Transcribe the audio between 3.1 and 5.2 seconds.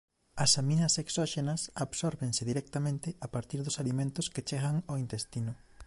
a partir dos alimentos que chegan ao